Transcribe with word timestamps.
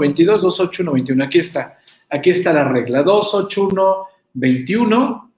22, 0.00 0.42
28121. 0.42 1.24
Aquí 1.24 1.38
está. 1.38 1.78
Aquí 2.10 2.30
está 2.30 2.52
la 2.52 2.64
regla. 2.64 3.02
28121. 3.02 5.32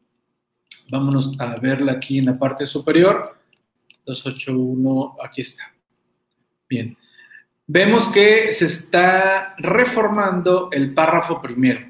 Vámonos 0.91 1.39
a 1.39 1.57
verla 1.57 1.93
aquí 1.93 2.19
en 2.19 2.27
la 2.27 2.39
parte 2.39 2.67
superior. 2.67 3.37
281, 4.07 5.17
aquí 5.23 5.43
está. 5.43 5.65
Bien. 6.69 6.97
Vemos 7.67 8.07
que 8.09 8.53
se 8.53 8.67
está 8.67 9.55
reformando 9.59 10.69
el 10.71 10.95
párrafo 10.95 11.43
primero. 11.43 11.81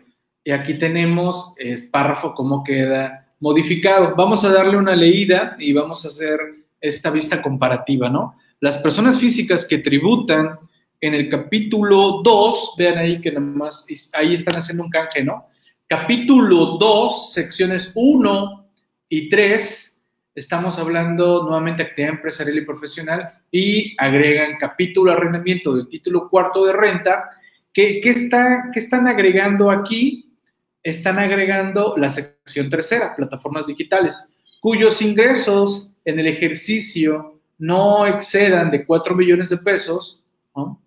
Y 0.43 0.51
aquí 0.51 0.79
tenemos 0.79 1.55
el 1.59 1.91
párrafo 1.91 2.35
cómo 2.35 2.65
queda 2.65 3.29
modificado. 3.41 4.15
Vamos 4.17 4.45
a 4.45 4.53
darle 4.53 4.77
una 4.77 4.97
leída 4.97 5.57
y 5.59 5.73
vamos 5.73 6.05
a 6.05 6.09
hacer 6.09 6.39
esta 6.81 7.11
vista 7.11 7.43
comparativa, 7.43 8.09
¿no? 8.09 8.37
Las 8.61 8.79
personas 8.79 9.19
físicas 9.19 9.67
que 9.67 9.79
tributan 9.79 10.59
en 11.01 11.15
el 11.15 11.29
capítulo 11.29 12.21
2, 12.23 12.75
vean 12.79 12.99
ahí 12.99 13.21
que 13.21 13.33
nomás, 13.33 13.87
ahí 14.15 14.35
están 14.35 14.57
haciendo 14.57 14.85
un 14.85 14.91
canje, 14.91 15.23
¿no? 15.25 15.47
Capítulo 15.89 16.79
2, 16.79 17.33
secciones 17.33 17.93
1 17.95 18.71
y 19.09 19.29
3, 19.29 20.05
estamos 20.35 20.79
hablando 20.79 21.45
nuevamente 21.45 21.83
de 21.83 21.89
actividad 21.91 22.15
empresarial 22.15 22.59
y 22.59 22.65
profesional 22.65 23.33
y 23.51 23.95
agregan 23.99 24.57
capítulo 24.59 25.13
arrendamiento 25.13 25.77
del 25.77 25.89
título 25.89 26.29
cuarto 26.29 26.67
de 26.67 26.73
renta. 26.73 27.31
¿Qué, 27.73 28.01
está, 28.03 28.71
qué 28.73 28.81
están 28.81 29.07
agregando 29.07 29.71
aquí? 29.71 30.35
Están 30.83 31.19
agregando 31.19 31.95
la 31.97 32.11
sección 32.11 32.71
tercera, 32.71 33.15
plataformas 33.15 33.67
digitales, 33.67 34.33
cuyos 34.61 35.03
ingresos 35.03 35.91
en 36.05 36.19
el 36.19 36.27
ejercicio 36.27 37.41
no 37.59 38.07
excedan 38.07 38.71
de 38.71 38.85
4 38.85 39.15
millones 39.15 39.51
de 39.51 39.59
pesos, 39.59 40.23
¿no? 40.55 40.83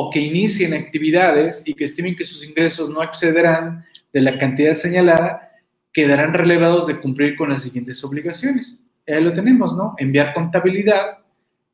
O 0.00 0.10
que 0.12 0.20
inicien 0.20 0.74
actividades 0.74 1.60
y 1.66 1.74
que 1.74 1.82
estimen 1.82 2.14
que 2.14 2.24
sus 2.24 2.44
ingresos 2.48 2.88
no 2.88 3.02
excederán 3.02 3.84
de 4.12 4.20
la 4.20 4.38
cantidad 4.38 4.74
señalada, 4.74 5.50
quedarán 5.92 6.34
relevados 6.34 6.86
de 6.86 7.00
cumplir 7.00 7.34
con 7.34 7.48
las 7.48 7.64
siguientes 7.64 8.04
obligaciones. 8.04 8.80
Ya 9.04 9.18
lo 9.18 9.32
tenemos, 9.32 9.74
¿no? 9.76 9.96
Enviar 9.98 10.34
contabilidad 10.34 11.18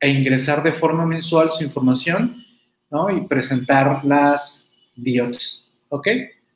e 0.01 0.09
ingresar 0.09 0.63
de 0.63 0.73
forma 0.73 1.05
mensual 1.05 1.53
su 1.53 1.65
información, 1.65 2.43
¿no? 2.91 3.11
Y 3.11 3.27
presentar 3.27 4.03
las 4.07 4.73
DIOTs, 4.97 5.71
¿ok? 5.91 6.09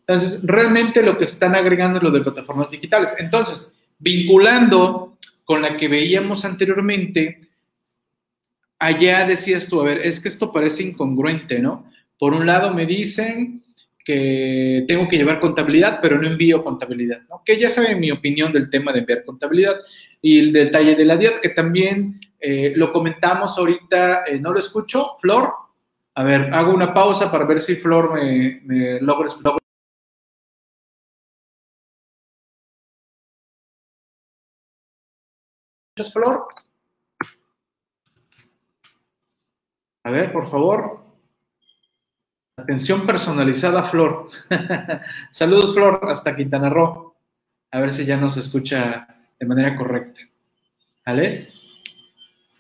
Entonces, 0.07 0.41
realmente 0.45 1.03
lo 1.03 1.19
que 1.19 1.25
están 1.25 1.55
agregando 1.55 1.99
es 1.99 2.03
lo 2.03 2.11
de 2.11 2.23
plataformas 2.23 2.71
digitales. 2.71 3.15
Entonces, 3.19 3.79
vinculando 3.99 5.19
con 5.45 5.61
la 5.61 5.77
que 5.77 5.89
veíamos 5.89 6.47
anteriormente, 6.47 7.41
allá 8.79 9.27
decías 9.27 9.67
tú, 9.69 9.81
a 9.81 9.85
ver, 9.85 9.99
es 9.99 10.21
que 10.21 10.29
esto 10.29 10.53
parece 10.53 10.83
incongruente, 10.83 11.59
¿no? 11.59 11.91
Por 12.19 12.33
un 12.35 12.47
lado 12.47 12.73
me 12.75 12.87
dicen 12.87 13.63
que 14.05 14.85
tengo 14.89 15.09
que 15.09 15.17
llevar 15.17 15.41
contabilidad, 15.41 16.01
pero 16.01 16.21
no 16.21 16.27
envío 16.27 16.65
contabilidad, 16.65 17.21
¿no? 17.29 17.43
Que 17.45 17.61
ya 17.61 17.71
saben 17.71 18.01
mi 18.01 18.11
opinión 18.11 18.53
del 18.53 18.71
tema 18.71 18.93
de 18.93 19.01
enviar 19.01 19.25
contabilidad 19.25 19.77
y 20.23 20.39
el 20.39 20.53
detalle 20.53 20.95
de 20.95 21.05
la 21.05 21.17
DIOT, 21.17 21.41
que 21.41 21.51
también 21.51 22.19
eh, 22.41 22.73
lo 22.75 22.93
comentamos 22.93 23.59
ahorita, 23.59 24.25
eh, 24.27 24.39
¿no 24.41 24.53
lo 24.53 24.59
escucho? 24.59 25.17
Flor, 25.21 25.53
a 26.15 26.23
ver, 26.25 26.53
hago 26.55 26.73
una 26.73 26.93
pausa 26.95 27.31
para 27.31 27.45
ver 27.45 27.61
si 27.61 27.77
Flor 27.77 28.15
me, 28.15 28.61
me 28.65 29.01
logra 29.01 29.29
Flor? 36.13 36.47
A 40.09 40.11
ver, 40.11 40.33
por 40.33 40.51
favor. 40.51 41.01
Atención 42.57 43.05
personalizada, 43.05 43.83
Flor. 43.83 44.29
Saludos, 45.31 45.75
Flor, 45.75 46.01
hasta 46.05 46.35
Quintana 46.35 46.71
Roo. 46.71 47.15
A 47.71 47.81
ver 47.81 47.93
si 47.93 48.07
ya 48.07 48.17
nos 48.17 48.39
escucha 48.39 49.07
de 49.39 49.47
manera 49.47 49.77
correcta. 49.77 50.23
¿Vale? 51.05 51.49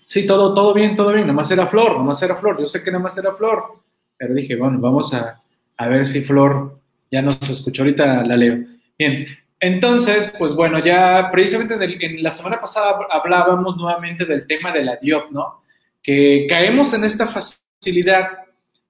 Sí, 0.07 0.27
todo, 0.27 0.55
todo 0.55 0.75
bien, 0.75 0.95
todo 0.95 1.11
bien. 1.15 1.27
Nomás 1.27 1.51
era 1.51 1.67
Flor, 1.67 1.97
nomás 1.97 2.23
era 2.23 2.37
Flor. 2.37 2.61
Yo 2.61 2.67
sé 2.67 2.83
que 2.83 2.93
nomás 2.93 3.17
era 3.17 3.33
Flor. 3.33 3.81
Pero 4.19 4.35
dije, 4.35 4.55
bueno, 4.55 4.79
vamos 4.79 5.15
a, 5.15 5.41
ver 5.89 6.07
si 6.07 6.21
Flor 6.21 6.79
ya 7.11 7.23
nos 7.23 7.49
escuchó. 7.49 7.81
Ahorita 7.81 8.25
la 8.25 8.37
leo. 8.37 8.59
Bien, 8.99 9.27
entonces, 9.59 10.35
pues 10.39 10.53
bueno, 10.53 10.81
ya 10.81 11.31
precisamente 11.33 11.83
en, 11.83 12.03
en, 12.03 12.23
la 12.23 12.31
semana 12.31 12.61
pasada 12.61 13.09
hablábamos 13.09 13.75
nuevamente 13.79 14.27
del 14.27 14.47
tema 14.47 14.71
de 14.71 14.85
la 14.85 14.97
DIOT, 14.97 15.31
¿no? 15.31 15.63
Que 16.09 16.47
caemos 16.49 16.95
en 16.95 17.05
esta 17.05 17.27
facilidad 17.27 18.31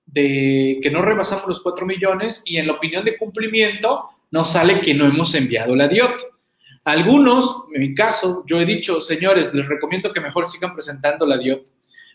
de 0.06 0.78
que 0.80 0.88
no 0.88 1.02
rebasamos 1.02 1.48
los 1.48 1.60
4 1.60 1.84
millones 1.84 2.42
y 2.44 2.58
en 2.58 2.68
la 2.68 2.74
opinión 2.74 3.04
de 3.04 3.18
cumplimiento 3.18 4.04
nos 4.30 4.52
sale 4.52 4.80
que 4.80 4.94
no 4.94 5.04
hemos 5.04 5.34
enviado 5.34 5.74
la 5.74 5.88
DIOT. 5.88 6.14
Algunos, 6.84 7.64
en 7.74 7.80
mi 7.80 7.92
caso, 7.92 8.44
yo 8.46 8.60
he 8.60 8.64
dicho, 8.64 9.00
señores, 9.00 9.52
les 9.52 9.66
recomiendo 9.66 10.12
que 10.12 10.20
mejor 10.20 10.46
sigan 10.46 10.72
presentando 10.72 11.26
la 11.26 11.38
DIOT, 11.38 11.66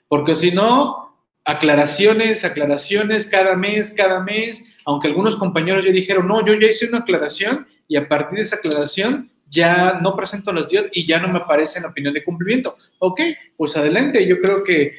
porque 0.08 0.36
si 0.36 0.52
no, 0.52 1.18
aclaraciones, 1.44 2.46
aclaraciones 2.46 3.26
cada 3.26 3.58
mes, 3.58 3.92
cada 3.92 4.22
mes, 4.22 4.74
aunque 4.86 5.10
algunos 5.10 5.36
compañeros 5.36 5.84
ya 5.84 5.92
dijeron, 5.92 6.30
no, 6.30 6.46
yo 6.46 6.54
ya 6.54 6.68
hice 6.68 6.88
una 6.88 7.00
aclaración 7.00 7.68
y 7.90 7.98
a 7.98 8.08
partir 8.08 8.38
de 8.38 8.44
esa 8.44 8.56
aclaración 8.56 9.30
ya 9.54 10.00
no 10.02 10.16
presento 10.16 10.52
las 10.52 10.68
DIOT 10.68 10.88
y 10.94 11.06
ya 11.06 11.20
no 11.20 11.28
me 11.28 11.40
aparece 11.40 11.78
en 11.78 11.84
la 11.84 11.90
opinión 11.90 12.14
de 12.14 12.24
cumplimiento. 12.24 12.76
Ok, 13.00 13.22
pues 13.56 13.78
adelante, 13.78 14.26
yo 14.28 14.40
creo 14.42 14.64
que 14.64 14.94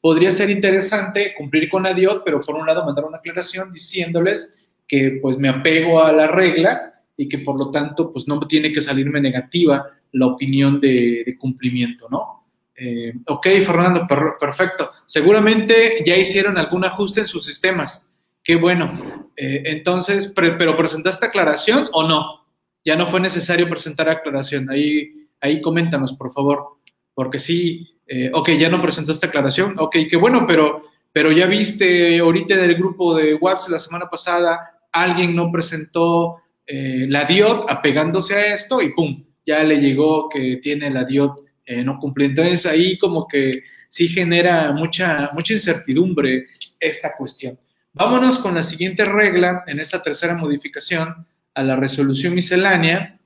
podría 0.00 0.32
ser 0.32 0.50
interesante 0.50 1.34
cumplir 1.36 1.68
con 1.68 1.82
la 1.82 1.92
DIOT, 1.92 2.22
pero 2.24 2.40
por 2.40 2.56
un 2.56 2.66
lado 2.66 2.84
mandar 2.84 3.04
una 3.04 3.18
aclaración 3.18 3.70
diciéndoles 3.70 4.58
que 4.86 5.18
pues 5.20 5.36
me 5.36 5.48
apego 5.48 6.02
a 6.02 6.12
la 6.12 6.26
regla 6.26 6.92
y 7.16 7.28
que 7.28 7.38
por 7.38 7.58
lo 7.58 7.70
tanto 7.70 8.10
pues 8.10 8.26
no 8.26 8.38
tiene 8.46 8.72
que 8.72 8.80
salirme 8.80 9.20
negativa 9.20 9.86
la 10.12 10.26
opinión 10.26 10.80
de, 10.80 11.36
cumplimiento, 11.38 12.08
¿no? 12.10 12.46
Eh, 12.74 13.12
ok, 13.26 13.46
Fernando, 13.66 14.06
perfecto. 14.40 14.88
Seguramente 15.04 16.02
ya 16.06 16.16
hicieron 16.16 16.56
algún 16.56 16.84
ajuste 16.84 17.20
en 17.20 17.26
sus 17.26 17.44
sistemas. 17.44 18.08
Qué 18.42 18.56
bueno. 18.56 19.28
Eh, 19.36 19.62
entonces, 19.66 20.32
¿pero 20.34 20.76
presentaste 20.76 21.26
aclaración 21.26 21.88
o 21.92 22.08
no? 22.08 22.47
Ya 22.84 22.96
no 22.96 23.06
fue 23.06 23.20
necesario 23.20 23.68
presentar 23.68 24.08
aclaración. 24.08 24.70
Ahí, 24.70 25.28
ahí 25.40 25.60
coméntanos, 25.60 26.14
por 26.14 26.32
favor, 26.32 26.78
porque 27.14 27.38
sí, 27.38 27.98
eh, 28.06 28.30
ok, 28.32 28.50
ya 28.58 28.68
no 28.68 28.80
presentaste 28.80 29.26
aclaración, 29.26 29.74
ok, 29.78 29.96
qué 30.08 30.16
bueno, 30.16 30.46
pero, 30.46 30.82
pero 31.12 31.32
ya 31.32 31.46
viste 31.46 32.18
ahorita 32.18 32.54
en 32.54 32.64
el 32.64 32.74
grupo 32.76 33.14
de 33.14 33.34
WhatsApp 33.34 33.72
la 33.72 33.80
semana 33.80 34.08
pasada, 34.08 34.58
alguien 34.92 35.36
no 35.36 35.52
presentó 35.52 36.36
eh, 36.66 37.06
la 37.08 37.24
DIOT 37.24 37.70
apegándose 37.70 38.34
a 38.34 38.54
esto 38.54 38.80
y 38.80 38.94
pum, 38.94 39.24
ya 39.44 39.62
le 39.62 39.80
llegó 39.80 40.28
que 40.28 40.58
tiene 40.62 40.90
la 40.90 41.04
DIOT 41.04 41.40
eh, 41.66 41.84
no 41.84 41.98
cumplida. 41.98 42.28
Entonces 42.28 42.64
ahí 42.64 42.98
como 42.98 43.28
que 43.28 43.62
sí 43.88 44.08
genera 44.08 44.72
mucha, 44.72 45.30
mucha 45.34 45.52
incertidumbre 45.52 46.46
esta 46.80 47.14
cuestión. 47.16 47.58
Vámonos 47.92 48.38
con 48.38 48.54
la 48.54 48.62
siguiente 48.62 49.04
regla 49.04 49.64
en 49.66 49.80
esta 49.80 50.02
tercera 50.02 50.34
modificación 50.34 51.26
a 51.58 51.62
la 51.64 51.74
resolución 51.74 52.34
miscelánea 52.36 53.18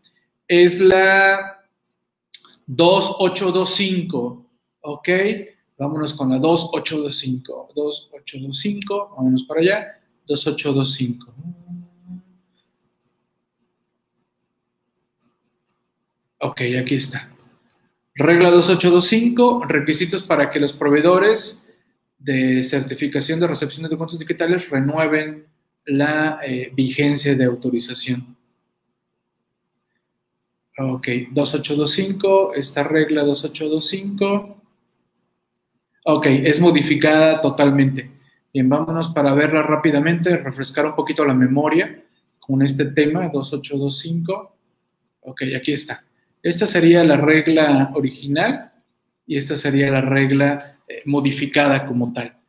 es 0.49 0.81
la 0.81 1.67
2825, 2.67 4.47
¿ok? 4.81 5.09
Vámonos 5.77 6.15
con 6.15 6.31
la 6.31 6.39
2825, 6.39 7.69
2825, 7.75 9.15
vámonos 9.19 9.45
para 9.45 9.61
allá, 9.61 10.01
2825. 10.27 11.35
Ok, 16.39 16.61
aquí 16.81 16.95
está. 16.95 17.29
Regla 18.15 18.51
2825, 18.51 19.65
requisitos 19.69 20.23
para 20.23 20.49
que 20.49 20.59
los 20.59 20.73
proveedores 20.73 21.67
de 22.19 22.65
certificación 22.65 23.41
de 23.41 23.49
recepción 23.49 23.83
de 23.83 23.91
documentos 23.91 24.19
digitales 24.19 24.71
renueven 24.71 25.52
la 25.87 26.41
eh, 26.45 26.71
vigencia 26.75 27.35
de 27.35 27.45
autorización. 27.45 28.37
Ok, 30.79 31.07
2825, 31.31 32.55
esta 32.55 32.83
regla 32.83 33.23
2825. 33.23 34.63
Ok, 36.05 36.27
es 36.27 36.61
modificada 36.61 37.41
totalmente. 37.41 38.11
Bien, 38.53 38.69
vámonos 38.69 39.11
para 39.11 39.35
verla 39.35 39.63
rápidamente, 39.63 40.37
refrescar 40.37 40.87
un 40.87 40.95
poquito 40.95 41.25
la 41.25 41.35
memoria 41.35 42.05
con 42.41 42.63
este 42.63 42.87
tema 42.87 43.29
2825. 43.29 44.57
Ok, 45.21 45.43
aquí 45.57 45.73
está. 45.73 46.05
Esta 46.43 46.67
sería 46.67 47.05
la 47.05 47.17
regla 47.17 47.93
original 47.95 48.73
y 49.27 49.37
esta 49.37 49.57
sería 49.57 49.91
la 49.91 50.01
regla 50.01 50.79
eh, 50.89 51.03
modificada 51.05 51.87
como 51.87 52.13
tal. 52.13 52.42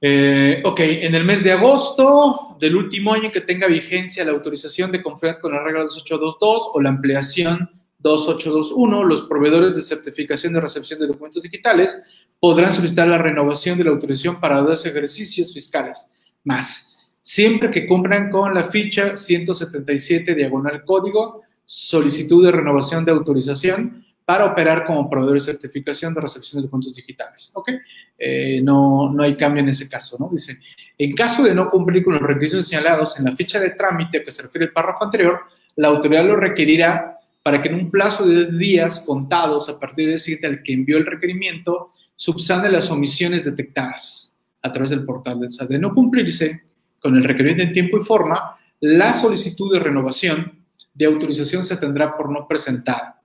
Eh, 0.00 0.62
ok, 0.64 0.80
en 0.80 1.14
el 1.14 1.24
mes 1.24 1.42
de 1.42 1.52
agosto 1.52 2.56
del 2.60 2.76
último 2.76 3.14
año 3.14 3.32
que 3.32 3.40
tenga 3.40 3.66
vigencia 3.66 4.24
la 4.24 4.32
autorización 4.32 4.92
de 4.92 5.02
conformidad 5.02 5.40
con 5.40 5.52
la 5.52 5.62
regla 5.62 5.80
2822 5.80 6.70
o 6.74 6.80
la 6.82 6.90
ampliación 6.90 7.70
2821, 7.98 9.04
los 9.04 9.22
proveedores 9.22 9.74
de 9.74 9.82
certificación 9.82 10.52
de 10.52 10.60
recepción 10.60 11.00
de 11.00 11.06
documentos 11.06 11.42
digitales 11.42 12.02
podrán 12.38 12.72
solicitar 12.72 13.08
la 13.08 13.18
renovación 13.18 13.78
de 13.78 13.84
la 13.84 13.90
autorización 13.90 14.38
para 14.38 14.60
dos 14.60 14.84
ejercicios 14.84 15.52
fiscales 15.52 16.10
más. 16.44 16.92
siempre 17.22 17.72
que 17.72 17.88
cumplan 17.88 18.30
con 18.30 18.54
la 18.54 18.64
ficha 18.64 19.16
177 19.16 20.32
diagonal 20.36 20.84
código, 20.84 21.42
solicitud 21.64 22.44
de 22.44 22.52
renovación 22.52 23.04
de 23.04 23.10
autorización 23.10 24.05
para 24.26 24.44
operar 24.44 24.84
como 24.84 25.08
proveedor 25.08 25.34
de 25.34 25.40
certificación 25.40 26.12
de 26.12 26.20
recepción 26.20 26.60
de 26.60 26.66
documentos 26.66 26.94
digitales. 26.94 27.50
¿Ok? 27.54 27.70
Eh, 28.18 28.60
no, 28.62 29.10
no 29.12 29.22
hay 29.22 29.36
cambio 29.36 29.62
en 29.62 29.68
ese 29.68 29.88
caso, 29.88 30.16
¿no? 30.18 30.28
Dice, 30.30 30.58
en 30.98 31.14
caso 31.14 31.44
de 31.44 31.54
no 31.54 31.70
cumplir 31.70 32.04
con 32.04 32.14
los 32.14 32.22
requisitos 32.22 32.66
señalados 32.66 33.18
en 33.18 33.24
la 33.24 33.36
ficha 33.36 33.60
de 33.60 33.70
trámite 33.70 34.18
a 34.18 34.24
que 34.24 34.32
se 34.32 34.42
refiere 34.42 34.66
el 34.66 34.72
párrafo 34.72 35.04
anterior, 35.04 35.40
la 35.76 35.88
autoridad 35.88 36.26
lo 36.26 36.36
requerirá 36.36 37.14
para 37.42 37.62
que 37.62 37.68
en 37.68 37.76
un 37.76 37.90
plazo 37.90 38.26
de 38.26 38.46
10 38.46 38.58
días 38.58 39.00
contados 39.06 39.68
a 39.68 39.78
partir 39.78 40.08
del 40.08 40.18
siguiente 40.18 40.48
al 40.48 40.62
que 40.64 40.72
envió 40.72 40.96
el 40.96 41.06
requerimiento, 41.06 41.92
subsane 42.16 42.68
las 42.68 42.90
omisiones 42.90 43.44
detectadas 43.44 44.36
a 44.62 44.72
través 44.72 44.90
del 44.90 45.04
portal 45.04 45.38
del 45.38 45.52
SAT. 45.52 45.68
De 45.68 45.78
no 45.78 45.94
cumplirse 45.94 46.64
con 46.98 47.14
el 47.14 47.22
requerimiento 47.22 47.62
en 47.62 47.72
tiempo 47.72 47.98
y 48.00 48.04
forma, 48.04 48.56
la 48.80 49.12
solicitud 49.12 49.72
de 49.72 49.78
renovación 49.78 50.64
de 50.92 51.04
autorización 51.04 51.64
se 51.64 51.76
tendrá 51.76 52.16
por 52.16 52.30
no 52.30 52.48
presentar. 52.48 53.15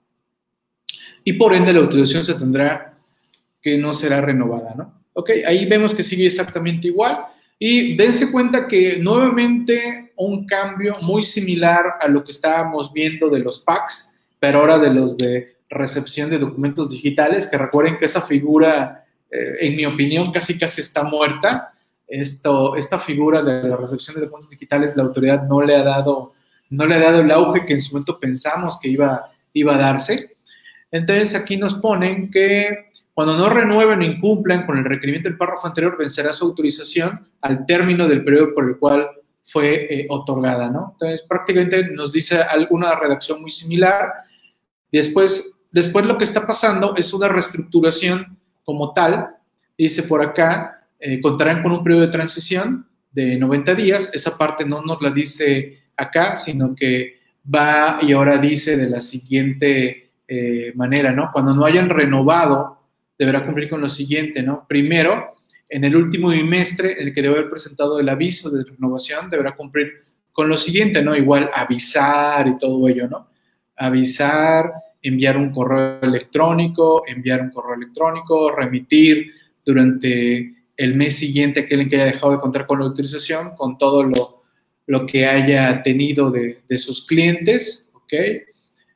Y 1.23 1.33
por 1.33 1.53
ende 1.53 1.73
la 1.73 1.79
autorización 1.79 2.25
se 2.25 2.33
tendrá 2.33 2.97
que 3.61 3.77
no 3.77 3.93
será 3.93 4.21
renovada, 4.21 4.73
¿no? 4.75 5.01
Ok, 5.13 5.29
ahí 5.45 5.65
vemos 5.65 5.93
que 5.93 6.03
sigue 6.03 6.25
exactamente 6.25 6.87
igual. 6.87 7.17
Y 7.59 7.95
dense 7.95 8.31
cuenta 8.31 8.67
que 8.67 8.97
nuevamente 8.97 10.13
un 10.15 10.47
cambio 10.47 10.97
muy 11.01 11.21
similar 11.21 11.85
a 11.99 12.07
lo 12.07 12.23
que 12.23 12.31
estábamos 12.31 12.91
viendo 12.91 13.29
de 13.29 13.39
los 13.39 13.59
PACs, 13.59 14.19
pero 14.39 14.59
ahora 14.59 14.79
de 14.79 14.91
los 14.91 15.17
de 15.17 15.57
recepción 15.69 16.29
de 16.29 16.39
documentos 16.39 16.89
digitales, 16.89 17.47
que 17.47 17.57
recuerden 17.57 17.97
que 17.97 18.05
esa 18.05 18.21
figura, 18.21 19.05
eh, 19.29 19.57
en 19.61 19.75
mi 19.75 19.85
opinión, 19.85 20.31
casi 20.31 20.57
casi 20.57 20.81
está 20.81 21.03
muerta. 21.03 21.73
Esto, 22.07 22.75
esta 22.75 22.99
figura 22.99 23.41
de 23.41 23.69
la 23.69 23.77
recepción 23.77 24.15
de 24.15 24.21
documentos 24.23 24.49
digitales, 24.49 24.97
la 24.97 25.03
autoridad 25.03 25.43
no 25.47 25.61
le 25.61 25.75
ha 25.75 25.83
dado, 25.83 26.33
no 26.69 26.85
le 26.85 26.95
ha 26.95 26.99
dado 26.99 27.21
el 27.21 27.31
auge 27.31 27.65
que 27.65 27.73
en 27.73 27.81
su 27.81 27.93
momento 27.93 28.19
pensamos 28.19 28.79
que 28.81 28.89
iba, 28.89 29.31
iba 29.53 29.75
a 29.75 29.77
darse. 29.77 30.35
Entonces 30.91 31.33
aquí 31.35 31.57
nos 31.57 31.75
ponen 31.75 32.29
que 32.29 32.91
cuando 33.13 33.37
no 33.37 33.49
renueven 33.49 33.99
o 33.99 34.03
incumplan 34.03 34.65
con 34.65 34.77
el 34.77 34.85
requerimiento 34.85 35.29
del 35.29 35.37
párrafo 35.37 35.67
anterior, 35.67 35.97
vencerá 35.97 36.33
su 36.33 36.45
autorización 36.45 37.27
al 37.41 37.65
término 37.65 38.07
del 38.07 38.23
periodo 38.23 38.53
por 38.53 38.67
el 38.67 38.77
cual 38.77 39.09
fue 39.43 39.93
eh, 39.93 40.07
otorgada, 40.09 40.69
¿no? 40.69 40.91
Entonces, 40.93 41.25
prácticamente 41.27 41.91
nos 41.91 42.11
dice 42.11 42.41
alguna 42.41 42.95
redacción 42.95 43.41
muy 43.41 43.51
similar. 43.51 44.11
Después, 44.91 45.61
después 45.71 46.05
lo 46.05 46.17
que 46.17 46.23
está 46.23 46.45
pasando 46.45 46.95
es 46.95 47.13
una 47.13 47.27
reestructuración 47.27 48.37
como 48.63 48.93
tal. 48.93 49.35
Dice 49.77 50.03
por 50.03 50.21
acá, 50.21 50.87
eh, 50.99 51.19
contarán 51.19 51.63
con 51.63 51.71
un 51.71 51.83
periodo 51.83 52.01
de 52.01 52.11
transición 52.11 52.87
de 53.11 53.37
90 53.37 53.75
días. 53.75 54.09
Esa 54.13 54.37
parte 54.37 54.65
no 54.65 54.81
nos 54.81 55.01
la 55.01 55.09
dice 55.09 55.83
acá, 55.97 56.35
sino 56.35 56.75
que 56.75 57.19
va 57.43 57.99
y 58.01 58.13
ahora 58.13 58.37
dice 58.37 58.77
de 58.77 58.89
la 58.89 59.01
siguiente 59.01 60.10
eh, 60.33 60.71
manera, 60.75 61.11
¿no? 61.11 61.29
Cuando 61.33 61.53
no 61.53 61.65
hayan 61.65 61.89
renovado 61.89 62.79
deberá 63.19 63.43
cumplir 63.43 63.67
con 63.67 63.81
lo 63.81 63.89
siguiente, 63.89 64.41
¿no? 64.41 64.65
Primero, 64.65 65.35
en 65.67 65.83
el 65.83 65.93
último 65.93 66.29
bimestre, 66.29 66.93
el 67.03 67.13
que 67.13 67.21
debe 67.21 67.35
haber 67.35 67.49
presentado 67.49 67.99
el 67.99 68.07
aviso 68.07 68.49
de 68.49 68.63
renovación 68.63 69.29
deberá 69.29 69.57
cumplir 69.57 69.91
con 70.31 70.47
lo 70.47 70.55
siguiente, 70.55 71.03
¿no? 71.03 71.17
Igual 71.17 71.51
avisar 71.53 72.47
y 72.47 72.57
todo 72.57 72.87
ello, 72.87 73.09
¿no? 73.09 73.27
Avisar, 73.75 74.71
enviar 75.01 75.35
un 75.35 75.51
correo 75.51 75.99
electrónico, 76.01 77.03
enviar 77.05 77.41
un 77.41 77.49
correo 77.49 77.75
electrónico, 77.75 78.55
remitir 78.55 79.33
durante 79.65 80.55
el 80.77 80.95
mes 80.95 81.17
siguiente 81.17 81.59
aquel 81.59 81.81
en 81.81 81.89
que 81.89 81.97
haya 81.97 82.05
dejado 82.05 82.31
de 82.31 82.39
contar 82.39 82.65
con 82.65 82.79
la 82.79 82.85
autorización, 82.85 83.53
con 83.57 83.77
todo 83.77 84.03
lo, 84.03 84.43
lo 84.87 85.05
que 85.05 85.25
haya 85.25 85.83
tenido 85.83 86.31
de, 86.31 86.61
de, 86.69 86.77
sus 86.77 87.05
clientes, 87.05 87.91
¿ok? 87.93 88.13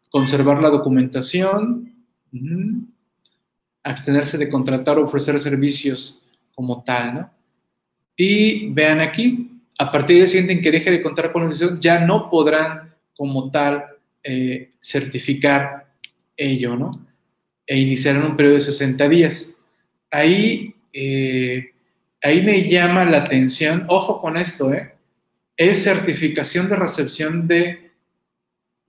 Conservar 0.10 0.62
la 0.62 0.70
documentación 0.70 1.94
abstenerse 3.86 4.38
de 4.38 4.50
contratar 4.50 4.98
o 4.98 5.04
ofrecer 5.04 5.40
servicios 5.40 6.20
como 6.54 6.84
tal, 6.84 7.14
¿no? 7.14 7.32
Y 8.18 8.70
vean 8.70 9.00
aquí, 9.00 9.52
a 9.78 9.92
partir 9.92 10.18
del 10.18 10.28
siguiente 10.28 10.54
en 10.54 10.62
que 10.62 10.72
deje 10.72 10.90
de 10.90 11.02
contar 11.02 11.32
con 11.32 11.42
la 11.42 11.48
organización, 11.48 11.80
ya 11.80 12.00
no 12.00 12.30
podrán 12.30 12.96
como 13.16 13.52
tal 13.52 13.86
eh, 14.24 14.72
certificar 14.82 15.94
ello, 16.36 16.76
¿no? 16.76 16.92
E 17.68 17.78
iniciarán 17.78 18.24
un 18.24 18.36
periodo 18.36 18.56
de 18.56 18.62
60 18.62 19.08
días. 19.08 19.56
Ahí, 20.10 20.74
eh, 20.92 21.72
ahí 22.24 22.42
me 22.42 22.68
llama 22.68 23.06
la 23.06 23.18
atención, 23.18 23.86
ojo 23.88 24.20
con 24.20 24.38
esto, 24.38 24.74
¿eh? 24.74 24.94
Es 25.58 25.84
certificación 25.84 26.70
de 26.70 26.76
recepción 26.76 27.48
de, 27.48 27.85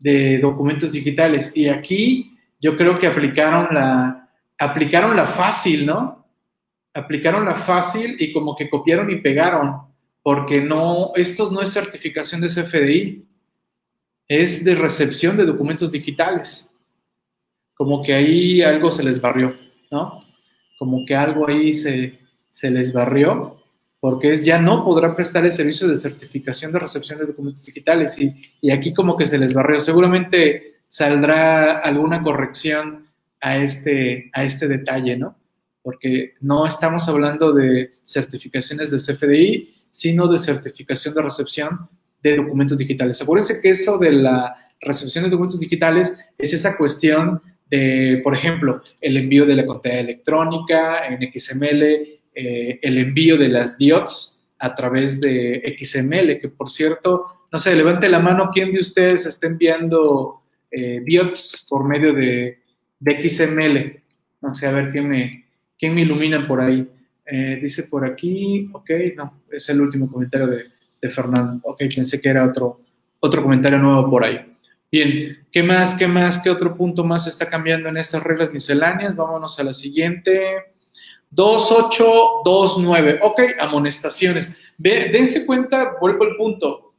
de 0.07 0.39
documentos 0.39 0.93
digitales. 0.93 1.51
Y 1.57 1.69
aquí 1.69 2.39
yo 2.61 2.77
creo 2.77 2.95
que 2.95 3.09
aplicaron 3.09 3.75
la, 3.75 4.31
aplicaron 4.57 5.17
la 5.17 5.27
fácil, 5.27 5.85
¿no? 5.85 6.25
Aplicaron 6.95 7.45
la 7.45 7.57
fácil 7.57 8.15
y 8.21 8.33
como 8.33 8.55
que 8.55 8.71
copiaron 8.71 9.11
y 9.11 9.17
pegaron, 9.17 9.81
porque 10.23 10.61
no, 10.61 11.11
esto 11.17 11.51
no 11.51 11.61
es 11.61 11.73
certificación 11.73 12.41
de 12.41 12.47
CFDI, 12.47 13.27
es 14.29 14.65
de 14.65 14.77
recepción 14.77 15.37
de 15.37 15.45
documentos 15.45 15.91
digitales. 15.91 16.73
Como 17.75 18.01
que 18.01 18.15
ahí 18.15 18.63
algo 18.63 18.93
se 18.93 19.03
les 19.03 19.21
barrió, 19.21 19.57
¿no? 19.91 20.21
Como 20.79 21.05
que 21.05 21.17
algo 21.17 21.49
ahí 21.49 21.73
se, 21.73 22.21
se 22.53 22.71
les 22.71 22.93
barrió, 22.93 23.61
porque 24.07 24.31
es 24.31 24.45
ya 24.45 24.61
no 24.61 24.85
podrá 24.85 25.17
prestar 25.17 25.45
el 25.45 25.51
servicio 25.51 25.89
de 25.89 25.97
certificación 25.97 26.71
de 26.71 26.79
recepción 26.79 27.19
de 27.19 27.27
documentos 27.27 27.65
digitales 27.65 28.17
y, 28.21 28.33
y 28.61 28.71
aquí 28.71 28.95
como 28.95 29.17
que 29.17 29.27
se 29.27 29.37
les 29.37 29.53
barrió. 29.53 29.81
Seguramente 29.81 30.77
saldrá 30.87 31.81
alguna 31.81 32.23
corrección 32.23 33.09
a 33.41 33.57
este, 33.57 34.31
a 34.33 34.45
este 34.45 34.69
detalle, 34.69 35.17
¿no? 35.17 35.37
Porque 35.83 36.35
no 36.41 36.69
estamos 36.69 37.09
hablando 37.09 37.53
de 37.53 37.97
certificaciones 38.01 38.93
de 38.93 38.99
CFDI, 38.99 39.75
sino 39.91 40.29
de 40.29 40.39
certificación 40.39 41.13
de 41.13 41.23
recepción 41.23 41.89
de 42.23 42.37
documentos 42.37 42.79
digitales. 42.79 43.21
Acuérdense 43.21 43.61
que 43.61 43.71
eso 43.71 43.99
de 43.99 44.13
la 44.13 44.55
recepción 44.83 45.25
de 45.25 45.31
documentos 45.31 45.59
digitales 45.59 46.17
es 46.39 46.53
esa 46.53 46.77
cuestión 46.77 47.43
de, 47.69 48.21
por 48.23 48.37
ejemplo, 48.37 48.85
el 49.01 49.17
envío 49.17 49.47
de 49.47 49.57
la 49.57 49.67
contraseña 49.67 50.03
electrónica 50.03 51.09
en 51.09 51.19
XML, 51.33 52.16
eh, 52.37 52.79
el 52.83 52.99
envío 52.99 53.37
de 53.37 53.49
las 53.49 53.77
DIOTS 53.79 54.45
a 54.61 54.75
través 54.75 55.21
de 55.21 55.77
XML, 55.77 56.39
que 56.39 56.49
por 56.49 56.71
cierto, 56.71 57.49
no 57.51 57.59
sé, 57.59 57.75
levante 57.75 58.09
la 58.09 58.21
mano, 58.21 58.51
¿quién 58.53 58.71
de 58.71 58.79
ustedes 58.79 59.27
está 59.27 59.49
enviando 59.49 60.43
eh, 60.71 61.03
por 61.69 61.85
medio 61.85 62.13
de 62.13 62.59
de 62.99 63.29
XML. 63.29 64.03
No 64.43 64.55
sé, 64.55 64.67
a 64.67 64.73
ver 64.73 64.91
quién 64.91 65.09
me, 65.09 65.47
quién 65.79 65.95
me 65.95 66.03
ilumina 66.03 66.47
por 66.47 66.61
ahí. 66.61 66.89
Eh, 67.25 67.59
dice 67.61 67.85
por 67.85 68.05
aquí, 68.05 68.71
ok, 68.73 68.91
no, 69.17 69.43
es 69.51 69.69
el 69.69 69.81
último 69.81 70.11
comentario 70.11 70.47
de, 70.47 70.67
de, 71.01 71.09
Fernando. 71.09 71.61
Ok, 71.65 71.83
pensé 71.95 72.21
que 72.21 72.29
era 72.29 72.45
otro, 72.45 72.81
otro 73.21 73.43
comentario 73.43 73.79
nuevo 73.79 74.09
por 74.09 74.25
ahí. 74.25 74.41
Bien, 74.91 75.47
¿qué 75.51 75.63
más, 75.63 75.95
qué 75.95 76.07
más, 76.07 76.39
qué 76.39 76.49
otro 76.49 76.77
punto 76.77 77.03
más 77.03 77.27
está 77.27 77.51
cambiando 77.51 77.89
en 77.89 77.97
estas 77.97 78.23
reglas 78.23 78.53
misceláneas? 78.53 79.17
Vámonos 79.17 79.59
a 79.59 79.65
la 79.65 79.73
siguiente. 79.73 80.76
2829, 81.37 83.21
ok, 83.23 83.41
amonestaciones. 83.61 84.57
Dense 84.79 85.45
cuenta, 85.47 85.97
vuelvo 86.01 86.25
al 86.25 86.35
punto. 86.37 86.95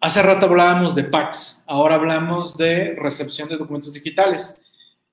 Hace 0.00 0.22
rato 0.22 0.46
hablábamos 0.46 0.94
de 0.94 1.04
PACs, 1.04 1.64
ahora 1.66 1.94
hablamos 1.94 2.56
de 2.56 2.96
recepción 2.96 3.48
de 3.48 3.56
documentos 3.56 3.92
digitales 3.92 4.62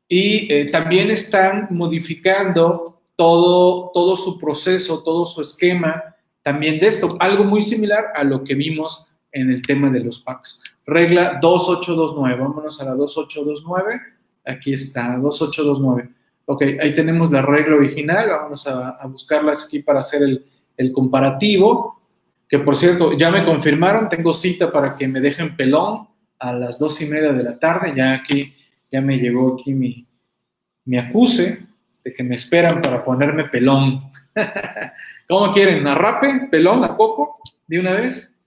y 0.07 0.51
eh, 0.51 0.69
también 0.71 1.09
están 1.09 1.67
modificando 1.69 3.01
todo, 3.15 3.91
todo 3.93 4.17
su 4.17 4.39
proceso, 4.39 5.01
todo 5.03 5.25
su 5.25 5.41
esquema 5.41 6.03
también 6.41 6.79
de 6.79 6.87
esto, 6.87 7.15
algo 7.19 7.45
muy 7.45 7.61
similar 7.61 8.07
a 8.15 8.23
lo 8.23 8.43
que 8.43 8.55
vimos 8.55 9.05
en 9.31 9.51
el 9.51 9.61
tema 9.61 9.89
de 9.89 10.01
los 10.01 10.19
PACs. 10.19 10.63
Regla 10.85 11.39
2829, 11.41 12.41
vámonos 12.41 12.81
a 12.81 12.85
la 12.85 12.95
2829, 12.95 14.01
aquí 14.45 14.73
está, 14.73 15.17
2829. 15.17 16.22
Ok, 16.45 16.61
ahí 16.81 16.93
tenemos 16.93 17.31
la 17.31 17.41
regla 17.41 17.77
original, 17.77 18.27
vamos 18.29 18.67
a, 18.67 18.89
a 18.89 19.07
buscarla 19.07 19.53
aquí 19.53 19.79
para 19.79 19.99
hacer 19.99 20.21
el, 20.23 20.91
comparativo 20.91 22.01
que 22.53 22.59
por 22.59 22.75
cierto, 22.75 23.17
ya 23.17 23.31
me 23.31 23.45
confirmaron, 23.45 24.09
tengo 24.09 24.31
cita 24.31 24.71
para 24.71 24.95
que 24.95 25.07
me 25.07 25.19
dejen 25.19 25.55
pelón 25.55 26.07
a 26.37 26.53
las 26.53 26.77
dos 26.77 27.01
y 27.01 27.07
media 27.07 27.31
de 27.31 27.41
la 27.41 27.57
tarde, 27.57 27.93
ya 27.95 28.13
aquí, 28.13 28.53
ya 28.91 29.01
me 29.01 29.17
llegó 29.17 29.55
aquí 29.55 29.73
mi, 29.73 30.05
acuse 30.97 31.65
de 32.03 32.13
que 32.13 32.23
me 32.23 32.35
esperan 32.35 32.79
para 32.79 33.03
ponerme 33.03 33.45
pelón. 33.45 34.11
¿Cómo 35.27 35.51
quieren? 35.51 35.87
¿A 35.87 35.95
rape? 35.95 36.47
¿Pelón? 36.51 36.83
¿A 36.83 36.95
coco? 36.95 37.39
¿De 37.65 37.79
una 37.79 37.93
vez? 37.93 38.39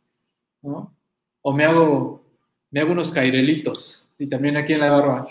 ¿O 0.63 1.53
me 1.53 1.65
hago, 1.65 2.23
me 2.71 2.81
hago 2.81 2.93
unos 2.93 3.11
cairelitos? 3.11 4.13
Y 4.19 4.29
también 4.29 4.57
aquí 4.57 4.75
en 4.75 4.81
la 4.81 4.91
barba. 4.93 5.27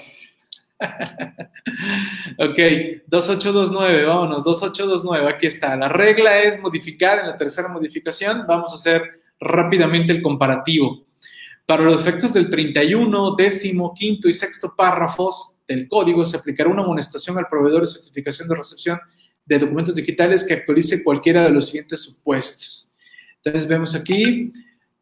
ok, 2.38 2.60
2829, 3.08 4.05
vámonos, 4.05 4.44
2829, 4.44 5.29
aquí 5.29 5.48
está. 5.48 5.75
La 5.75 5.89
regla 5.89 6.41
es 6.41 6.60
modificar 6.62 7.20
en 7.20 7.27
la 7.27 7.38
tercera 7.38 7.67
modificación. 7.67 8.46
Vamos 8.48 8.74
a 8.74 8.75
hacer 8.75 9.22
rápidamente 9.39 10.12
el 10.12 10.22
comparativo. 10.22 11.03
Para 11.65 11.84
los 11.84 12.00
efectos 12.00 12.34
del 12.34 12.50
31, 12.50 13.36
décimo, 13.36 13.94
quinto 13.94 14.29
y 14.29 14.34
sexto 14.34 14.75
párrafos 14.75 15.55
del 15.67 15.88
código 15.88 16.24
se 16.24 16.38
aplicará 16.38 16.70
una 16.70 16.84
amonestación 16.84 17.38
al 17.38 17.48
proveedor 17.48 17.82
de 17.82 17.88
certificación 17.88 18.48
de 18.48 18.55
recepción 18.55 19.00
de 19.46 19.60
documentos 19.60 19.96
digitales 19.96 20.44
que 20.44 20.53
actualice 20.53 21.03
cualquiera 21.03 21.44
de 21.44 21.50
los 21.51 21.67
siguientes 21.67 22.01
supuestos. 22.01 22.91
Entonces 23.38 23.67
vemos 23.67 23.96
aquí, 23.96 24.51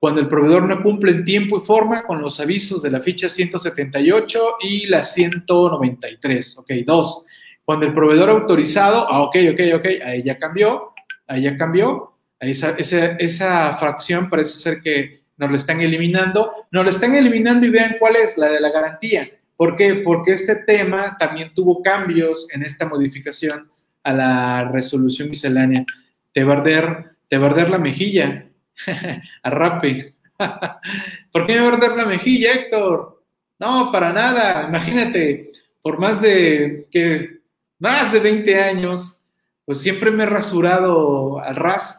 cuando 0.04 0.20
el 0.20 0.28
proveedor 0.28 0.64
no 0.64 0.84
cumple 0.84 1.12
en 1.12 1.24
tiempo 1.24 1.60
y 1.60 1.62
forma 1.62 2.04
con 2.04 2.22
los 2.22 2.38
avisos 2.42 2.82
de 2.82 2.92
la 2.92 3.00
ficha 3.00 3.30
178 3.30 4.58
y 4.60 4.86
la 4.88 5.02
193. 5.02 6.58
Ok, 6.58 6.72
dos. 6.86 7.26
Cuando 7.64 7.86
el 7.86 7.94
proveedor 7.94 8.30
autorizado, 8.32 9.08
ah, 9.10 9.22
ok, 9.22 9.38
ok, 9.54 9.60
ok, 9.76 9.86
ahí 10.06 10.22
ya 10.22 10.38
cambió, 10.38 10.92
ahí 11.26 11.44
ya 11.44 11.58
cambió, 11.58 12.18
esa, 12.38 12.72
esa, 12.72 13.74
fracción 13.76 14.28
parece 14.28 14.58
ser 14.58 14.82
que 14.82 15.22
nos 15.38 15.50
la 15.50 15.56
están 15.56 15.80
eliminando, 15.80 16.52
nos 16.70 16.84
la 16.84 16.90
están 16.90 17.16
eliminando 17.16 17.66
y 17.66 17.70
vean 17.70 17.96
cuál 17.98 18.18
es 18.18 18.38
la 18.38 18.50
de 18.50 18.60
la 18.60 18.72
garantía. 18.72 19.30
¿Por 19.56 19.78
qué? 19.78 20.02
Porque 20.04 20.34
este 20.34 20.56
tema 20.68 21.16
también 21.18 21.54
tuvo 21.54 21.82
cambios 21.82 22.50
en 22.52 22.64
esta 22.64 22.90
modificación 22.90 23.70
a 24.04 24.12
la 24.12 24.70
resolución 24.70 25.30
miscelánea. 25.30 25.86
Te 26.34 26.44
barder, 26.44 27.12
te 27.30 27.38
barder 27.38 27.70
la 27.70 27.78
mejilla. 27.78 28.50
Arrape. 29.44 30.14
¿Por 31.32 31.46
qué 31.46 31.60
me 31.60 31.68
arder 31.68 31.96
la 31.96 32.06
mejilla, 32.06 32.54
Héctor? 32.54 33.24
No, 33.60 33.92
para 33.92 34.12
nada. 34.12 34.68
Imagínate, 34.68 35.52
por 35.82 36.00
más 36.00 36.22
de 36.22 36.88
que 36.92 37.42
más 37.80 38.12
de 38.12 38.20
20 38.20 38.62
años, 38.62 39.20
pues 39.66 39.82
siempre 39.82 40.12
me 40.12 40.24
he 40.24 40.28
rasurado 40.28 41.40
al 41.40 41.56
ras. 41.56 41.98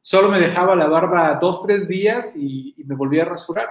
Solo 0.00 0.28
me 0.30 0.40
dejaba 0.40 0.74
la 0.74 0.86
barba 0.86 1.38
dos, 1.40 1.62
tres 1.62 1.86
días 1.86 2.34
y, 2.36 2.74
me 2.86 2.94
volvía 2.94 3.22
a 3.22 3.26
rasurar. 3.26 3.68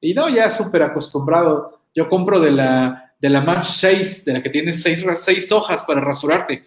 Y 0.00 0.14
no, 0.14 0.28
ya 0.28 0.50
súper 0.50 0.82
acostumbrado. 0.82 1.80
Yo 1.94 2.08
compro 2.08 2.40
de 2.40 2.50
la, 2.50 3.14
de 3.20 3.30
la 3.30 3.40
Match 3.40 3.66
6, 3.66 4.24
de 4.24 4.32
la 4.34 4.42
que 4.42 4.50
tiene 4.50 4.72
seis, 4.72 5.04
seis 5.16 5.50
hojas 5.52 5.82
para 5.84 6.00
rasurarte, 6.00 6.64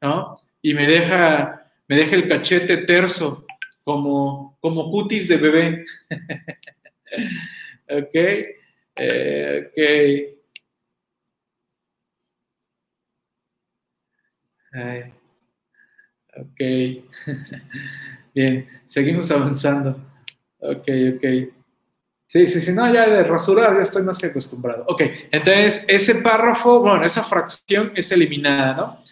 ¿no? 0.00 0.40
Y 0.60 0.74
me 0.74 0.86
deja, 0.86 1.70
me 1.86 1.96
deja 1.96 2.16
el 2.16 2.28
cachete 2.28 2.78
terso 2.78 3.43
como, 3.84 4.58
como 4.60 4.90
cutis 4.90 5.28
de 5.28 5.36
bebé. 5.36 5.84
ok, 7.88 8.14
eh, 8.96 9.68
ok. 9.68 10.34
ok. 16.36 16.60
Bien, 18.34 18.68
seguimos 18.86 19.30
avanzando. 19.30 19.90
Ok, 20.58 20.88
ok. 21.16 21.24
Sí, 22.26 22.46
sí, 22.48 22.60
sí, 22.60 22.72
no, 22.72 22.92
ya 22.92 23.08
de 23.08 23.22
rasurar 23.22 23.76
ya 23.76 23.82
estoy 23.82 24.02
más 24.02 24.18
que 24.18 24.26
acostumbrado. 24.26 24.84
Ok, 24.88 25.02
entonces 25.30 25.84
ese 25.86 26.16
párrafo, 26.16 26.80
bueno, 26.80 27.04
esa 27.04 27.22
fracción 27.22 27.92
es 27.94 28.10
eliminada, 28.10 28.74
¿no? 28.74 29.04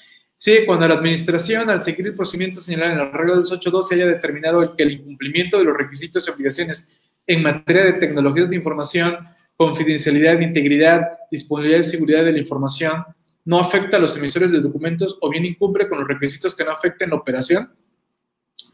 Sí, 0.44 0.66
cuando 0.66 0.88
la 0.88 0.94
administración, 0.94 1.70
al 1.70 1.80
seguir 1.80 2.04
el 2.04 2.16
procedimiento 2.16 2.60
señalado 2.60 2.90
en 2.90 2.98
la 2.98 3.04
regla 3.12 3.36
282, 3.36 3.88
se 3.88 3.94
haya 3.94 4.06
determinado 4.06 4.74
que 4.74 4.82
el 4.82 4.90
incumplimiento 4.90 5.56
de 5.56 5.62
los 5.62 5.76
requisitos 5.76 6.26
y 6.26 6.32
obligaciones 6.32 6.88
en 7.28 7.44
materia 7.44 7.84
de 7.84 7.92
tecnologías 7.92 8.50
de 8.50 8.56
información, 8.56 9.18
confidencialidad, 9.56 10.40
integridad, 10.40 11.10
disponibilidad 11.30 11.78
y 11.78 11.84
seguridad 11.84 12.24
de 12.24 12.32
la 12.32 12.40
información 12.40 13.04
no 13.44 13.60
afecta 13.60 13.98
a 13.98 14.00
los 14.00 14.16
emisores 14.16 14.50
de 14.50 14.58
documentos 14.58 15.16
o 15.20 15.30
bien 15.30 15.44
incumple 15.44 15.88
con 15.88 16.00
los 16.00 16.08
requisitos 16.08 16.56
que 16.56 16.64
no 16.64 16.72
afecten 16.72 17.10
la 17.10 17.16
operación. 17.18 17.72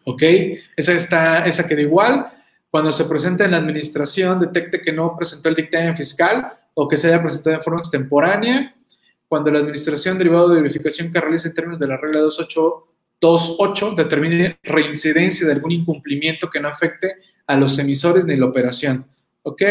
¿Ok? 0.07 0.23
Esa, 0.75 0.95
está, 0.95 1.45
esa 1.45 1.69
queda 1.69 1.83
igual. 1.83 2.33
Cuando 2.71 2.91
se 2.91 3.05
presenta 3.05 3.45
en 3.45 3.51
la 3.51 3.59
administración, 3.59 4.41
detecte 4.41 4.81
que 4.81 4.95
no 4.95 5.15
presentó 5.15 5.51
el 5.51 5.55
dictamen 5.55 5.95
fiscal 5.95 6.51
o 6.73 6.89
que 6.89 6.97
se 6.97 7.09
haya 7.09 7.23
presentado 7.23 7.57
en 7.57 7.63
forma 7.63 7.81
extemporánea 7.81 8.75
cuando 9.28 9.50
la 9.50 9.58
administración 9.61 10.16
derivado 10.16 10.49
de 10.49 10.62
verificación 10.62 11.12
que 11.12 11.20
realiza 11.20 11.49
en 11.49 11.54
términos 11.54 11.78
de 11.78 11.87
la 11.87 11.99
regla 11.99 12.20
2828 12.20 13.90
determine 13.92 14.58
reincidencia 14.62 15.47
de 15.47 15.52
algún 15.52 15.73
incumplimiento 15.73 16.49
que 16.49 16.61
no 16.61 16.68
afecte 16.68 17.12
a 17.47 17.56
los 17.56 17.78
emisores 17.78 18.25
ni 18.25 18.37
la 18.37 18.47
operación. 18.47 19.06
¿Ok? 19.42 19.62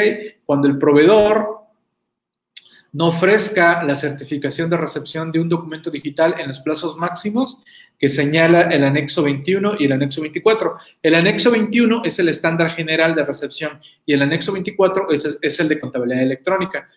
Cuando 0.45 0.67
el 0.67 0.77
proveedor 0.77 1.57
no 2.93 3.07
ofrezca 3.07 3.83
la 3.83 3.95
certificación 3.95 4.69
de 4.69 4.77
recepción 4.77 5.31
de 5.31 5.39
un 5.39 5.49
documento 5.49 5.91
digital 5.91 6.35
en 6.39 6.47
los 6.47 6.59
plazos 6.59 6.97
máximos 6.97 7.59
que 7.99 8.09
señala 8.09 8.61
el 8.61 8.83
anexo 8.83 9.23
21 9.23 9.75
y 9.79 9.85
el 9.85 9.91
anexo 9.91 10.21
24. 10.21 10.77
El 11.01 11.15
anexo 11.15 11.51
21 11.51 12.03
es 12.05 12.19
el 12.19 12.29
estándar 12.29 12.71
general 12.71 13.15
de 13.15 13.25
recepción 13.25 13.79
y 14.05 14.13
el 14.13 14.21
anexo 14.21 14.53
24 14.53 15.11
es, 15.11 15.37
es 15.41 15.59
el 15.59 15.67
de 15.67 15.79
contabilidad 15.79 16.21
electrónica 16.21 16.87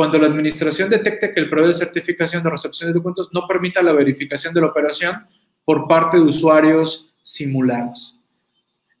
cuando 0.00 0.18
la 0.18 0.28
administración 0.28 0.88
detecte 0.88 1.30
que 1.30 1.40
el 1.40 1.50
proveedor 1.50 1.74
de 1.74 1.84
certificación 1.84 2.42
de 2.42 2.48
recepción 2.48 2.88
de 2.88 2.94
documentos 2.94 3.28
no 3.34 3.46
permita 3.46 3.82
la 3.82 3.92
verificación 3.92 4.54
de 4.54 4.62
la 4.62 4.68
operación 4.68 5.26
por 5.62 5.86
parte 5.86 6.16
de 6.16 6.22
usuarios 6.22 7.12
simulados. 7.22 8.18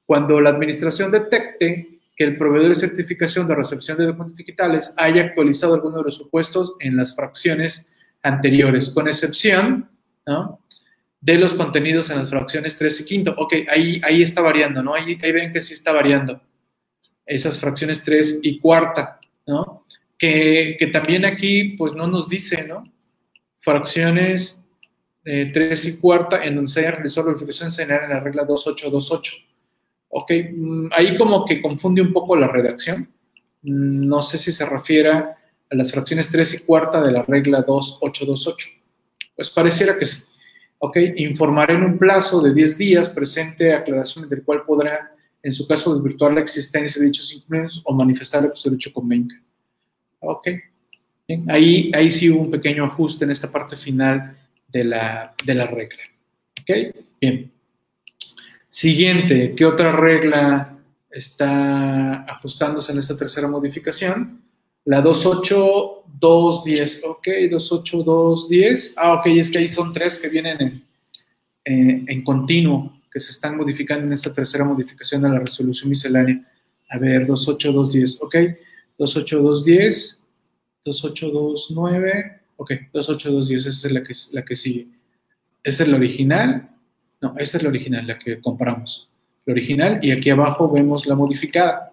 Cuando 0.04 0.38
la 0.42 0.50
administración 0.50 1.10
detecte 1.10 1.88
que 2.14 2.24
el 2.24 2.36
proveedor 2.36 2.68
de 2.68 2.74
certificación 2.74 3.48
de 3.48 3.54
recepción 3.54 3.96
de 3.96 4.08
documentos 4.08 4.36
digitales 4.36 4.92
haya 4.98 5.22
actualizado 5.22 5.72
alguno 5.72 5.96
de 5.96 6.04
los 6.04 6.18
supuestos 6.18 6.76
en 6.80 6.98
las 6.98 7.16
fracciones 7.16 7.90
anteriores, 8.22 8.90
con 8.90 9.08
excepción 9.08 9.88
de 11.18 11.38
los 11.38 11.54
contenidos 11.54 12.10
en 12.10 12.18
las 12.18 12.28
fracciones 12.28 12.76
3 12.76 13.00
y 13.00 13.04
5. 13.04 13.34
Ok, 13.38 13.54
ahí, 13.70 14.02
ahí 14.04 14.20
está 14.20 14.42
variando, 14.42 14.82
¿no? 14.82 14.92
Ahí, 14.92 15.18
ahí 15.22 15.32
ven 15.32 15.50
que 15.50 15.62
sí 15.62 15.72
está 15.72 15.92
variando. 15.92 16.42
Esas 17.24 17.58
fracciones 17.58 18.02
3 18.02 18.40
y 18.42 18.60
cuarta, 18.60 19.18
¿no? 19.46 19.86
Que, 20.20 20.90
también 20.92 21.24
aquí 21.24 21.76
pues 21.78 21.94
no 21.94 22.06
nos 22.06 22.28
dice, 22.28 22.66
¿no? 22.68 22.84
Fracciones 23.60 24.62
eh, 25.24 25.50
3 25.52 25.84
y 25.86 25.98
cuarta 25.98 26.44
en 26.44 26.56
donde 26.56 26.70
se 26.70 26.80
haya 26.80 26.92
realizado 26.92 27.26
la 27.26 27.32
verificación 27.32 27.72
señalada 27.72 28.04
en 28.04 28.10
la 28.10 28.20
regla 28.20 28.44
2828. 28.44 29.32
Ok, 30.10 30.32
mm, 30.52 30.86
ahí 30.92 31.16
como 31.16 31.44
que 31.46 31.62
confunde 31.62 32.02
un 32.02 32.12
poco 32.12 32.36
la 32.36 32.48
redacción. 32.48 33.08
Mm, 33.62 34.06
no 34.06 34.20
sé 34.20 34.36
si 34.36 34.52
se 34.52 34.66
refiere 34.66 35.10
a 35.10 35.36
las 35.70 35.90
fracciones 35.90 36.30
3 36.30 36.54
y 36.54 36.58
cuarta 36.66 37.00
de 37.00 37.12
la 37.12 37.22
regla 37.22 37.62
2828. 37.62 38.68
Pues 39.34 39.50
pareciera 39.50 39.98
que 39.98 40.04
sí. 40.04 40.24
Ok, 40.78 40.98
informaré 41.16 41.74
en 41.74 41.84
un 41.84 41.98
plazo 41.98 42.42
de 42.42 42.52
10 42.52 42.76
días 42.76 43.08
presente 43.08 43.72
aclaraciones 43.74 44.28
del 44.28 44.42
cual 44.42 44.64
podrá, 44.66 45.14
en 45.42 45.52
su 45.52 45.66
caso, 45.66 45.94
desvirtuar 45.94 46.34
la 46.34 46.40
existencia 46.40 47.00
de 47.00 47.06
dichos 47.06 47.32
inclusos 47.32 47.82
o 47.86 47.94
manifestar 47.94 48.50
que 48.50 48.56
su 48.56 48.68
derecho 48.68 48.92
convenga. 48.92 49.36
Ok. 50.20 50.48
Ahí, 51.48 51.90
ahí 51.94 52.10
sí 52.10 52.28
hubo 52.30 52.42
un 52.42 52.50
pequeño 52.50 52.84
ajuste 52.84 53.24
en 53.24 53.30
esta 53.30 53.50
parte 53.50 53.76
final 53.76 54.36
de 54.68 54.84
la, 54.84 55.34
regla. 55.46 56.02
Ok. 56.60 56.70
Bien. 57.20 57.50
Siguiente, 58.68 59.54
¿qué 59.56 59.64
otra 59.64 59.92
regla 59.92 60.76
está 61.10 62.24
ajustándose 62.24 62.92
en 62.92 62.98
esta 62.98 63.16
tercera 63.16 63.48
modificación? 63.48 64.42
La 64.84 65.00
28210, 65.00 67.02
ok, 67.04 67.28
28210. 67.50 68.94
Ah, 68.96 69.14
ok, 69.14 69.26
es 69.26 69.50
que 69.50 69.58
ahí 69.58 69.68
son 69.68 69.92
tres 69.92 70.18
que 70.18 70.28
vienen 70.28 70.60
en, 70.60 70.82
en, 71.64 72.04
en 72.08 72.24
continuo, 72.24 73.00
que 73.12 73.20
se 73.20 73.32
están 73.32 73.56
modificando 73.56 74.06
en 74.06 74.12
esta 74.12 74.32
tercera 74.32 74.64
modificación 74.64 75.22
de 75.22 75.28
la 75.28 75.40
resolución 75.40 75.90
miscelánea. 75.90 76.40
A 76.88 76.98
ver, 76.98 77.26
28210, 77.26 78.22
ok. 78.22 78.36
28210, 79.00 80.22
28229, 80.84 82.40
ok, 82.56 82.72
28210, 82.92 83.66
esa 83.66 83.88
es 83.88 83.92
la 83.94 84.02
que, 84.02 84.12
la 84.32 84.44
que 84.44 84.56
sigue. 84.56 84.88
¿Esa 85.62 85.84
es 85.84 85.88
la 85.88 85.96
original? 85.96 86.70
No, 87.22 87.34
esta 87.38 87.56
es 87.56 87.62
la 87.62 87.70
original, 87.70 88.06
la 88.06 88.18
que 88.18 88.40
compramos. 88.42 89.08
La 89.46 89.52
original 89.52 90.00
y 90.02 90.10
aquí 90.10 90.28
abajo 90.28 90.70
vemos 90.70 91.06
la 91.06 91.14
modificada. 91.14 91.92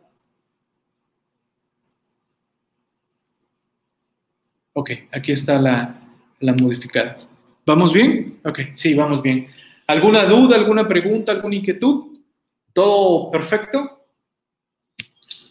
Ok, 4.73 4.91
aquí 5.11 5.31
está 5.31 5.61
la, 5.61 5.99
la 6.41 6.53
modificada. 6.55 7.17
¿Vamos 7.65 7.93
bien? 7.93 8.39
Ok, 8.43 8.59
sí, 8.75 8.93
vamos 8.93 9.21
bien. 9.21 9.47
¿Alguna 9.87 10.25
duda, 10.25 10.57
alguna 10.57 10.85
pregunta, 10.85 11.31
alguna 11.31 11.55
inquietud? 11.55 12.19
¿Todo 12.73 13.31
perfecto? 13.31 14.05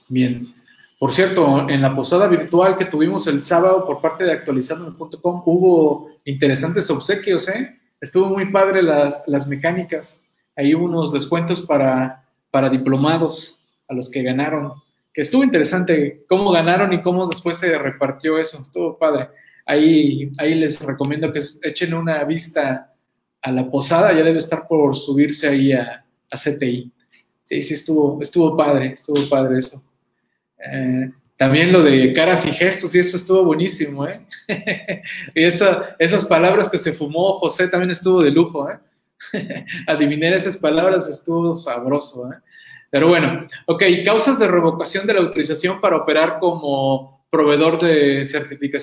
Bien. 0.08 0.55
Por 0.98 1.12
cierto, 1.12 1.68
en 1.68 1.82
la 1.82 1.94
posada 1.94 2.26
virtual 2.26 2.76
que 2.78 2.86
tuvimos 2.86 3.26
el 3.26 3.42
sábado 3.42 3.84
por 3.84 4.00
parte 4.00 4.24
de 4.24 4.32
actualizando.com 4.32 5.42
hubo 5.44 6.10
interesantes 6.24 6.88
obsequios, 6.90 7.48
¿eh? 7.48 7.78
Estuvo 8.00 8.30
muy 8.30 8.50
padre 8.50 8.82
las, 8.82 9.22
las 9.26 9.46
mecánicas. 9.46 10.26
Hay 10.54 10.72
unos 10.72 11.12
descuentos 11.12 11.60
para, 11.60 12.24
para 12.50 12.70
diplomados 12.70 13.62
a 13.88 13.94
los 13.94 14.10
que 14.10 14.22
ganaron. 14.22 14.72
Que 15.12 15.20
estuvo 15.22 15.44
interesante 15.44 16.24
cómo 16.28 16.50
ganaron 16.50 16.92
y 16.92 17.02
cómo 17.02 17.26
después 17.26 17.58
se 17.58 17.76
repartió 17.76 18.38
eso. 18.38 18.60
Estuvo 18.60 18.98
padre. 18.98 19.28
ahí, 19.66 20.30
ahí 20.38 20.54
les 20.54 20.80
recomiendo 20.80 21.30
que 21.30 21.40
echen 21.62 21.92
una 21.92 22.24
vista 22.24 22.94
a 23.42 23.52
la 23.52 23.70
posada, 23.70 24.12
ya 24.12 24.24
debe 24.24 24.38
estar 24.38 24.66
por 24.66 24.96
subirse 24.96 25.46
ahí 25.48 25.72
a, 25.72 26.04
a 26.30 26.36
CTI. 26.36 26.90
Sí, 27.42 27.62
sí, 27.62 27.74
estuvo, 27.74 28.20
estuvo 28.20 28.56
padre, 28.56 28.92
estuvo 28.94 29.28
padre 29.28 29.58
eso. 29.58 29.82
Eh, 30.58 31.10
también 31.36 31.72
lo 31.72 31.82
de 31.82 32.12
caras 32.12 32.46
y 32.46 32.50
gestos, 32.50 32.94
y 32.94 32.98
eso 32.98 33.16
estuvo 33.16 33.44
buenísimo, 33.44 34.06
¿eh? 34.06 34.26
y 35.34 35.44
esas 35.44 36.24
palabras 36.24 36.68
que 36.68 36.78
se 36.78 36.92
fumó 36.92 37.34
José 37.34 37.68
también 37.68 37.90
estuvo 37.90 38.22
de 38.22 38.30
lujo, 38.30 38.70
¿eh? 38.70 38.78
Adivinar 39.86 40.32
esas 40.32 40.56
palabras 40.56 41.08
estuvo 41.08 41.54
sabroso, 41.54 42.32
¿eh? 42.32 42.36
Pero 42.90 43.08
bueno, 43.08 43.46
ok, 43.66 43.82
causas 44.04 44.38
de 44.38 44.48
revocación 44.48 45.06
de 45.06 45.14
la 45.14 45.20
autorización 45.20 45.80
para 45.80 45.96
operar 45.96 46.38
como 46.38 47.26
proveedor 47.30 47.78
de 47.82 48.24
certificación 48.24 48.76